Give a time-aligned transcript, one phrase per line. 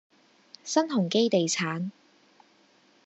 [0.63, 1.91] 新鴻基地產